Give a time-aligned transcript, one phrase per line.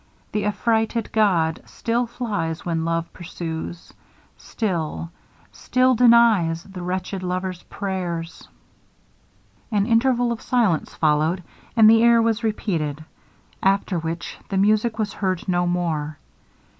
[0.33, 3.93] Th' affrighted god still flies when Love pursues,
[4.35, 5.11] Still
[5.51, 8.47] still denies the wretched lover's prayers.
[9.71, 11.43] An interval of silence followed,
[11.77, 13.05] and the air was repeated;
[13.61, 16.17] after which the music was heard no more.